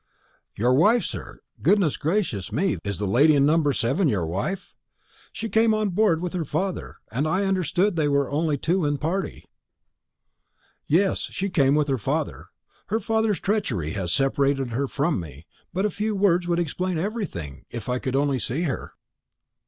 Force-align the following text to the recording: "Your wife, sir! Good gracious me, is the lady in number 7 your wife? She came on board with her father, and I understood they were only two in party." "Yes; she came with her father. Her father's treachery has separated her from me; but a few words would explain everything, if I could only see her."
"Your 0.57 0.73
wife, 0.73 1.03
sir! 1.03 1.41
Good 1.61 1.77
gracious 1.99 2.51
me, 2.51 2.79
is 2.83 2.97
the 2.97 3.05
lady 3.05 3.35
in 3.35 3.45
number 3.45 3.71
7 3.71 4.09
your 4.09 4.25
wife? 4.25 4.73
She 5.31 5.47
came 5.47 5.75
on 5.75 5.89
board 5.89 6.23
with 6.23 6.33
her 6.33 6.43
father, 6.43 6.97
and 7.11 7.27
I 7.27 7.45
understood 7.45 7.95
they 7.95 8.07
were 8.07 8.27
only 8.31 8.57
two 8.57 8.83
in 8.83 8.97
party." 8.97 9.45
"Yes; 10.87 11.19
she 11.19 11.51
came 11.51 11.75
with 11.75 11.87
her 11.87 11.99
father. 11.99 12.47
Her 12.87 12.99
father's 12.99 13.39
treachery 13.39 13.91
has 13.91 14.11
separated 14.11 14.71
her 14.71 14.87
from 14.87 15.19
me; 15.19 15.45
but 15.71 15.85
a 15.85 15.91
few 15.91 16.15
words 16.15 16.47
would 16.47 16.57
explain 16.59 16.97
everything, 16.97 17.65
if 17.69 17.87
I 17.87 17.99
could 17.99 18.15
only 18.15 18.39
see 18.39 18.63
her." 18.63 18.93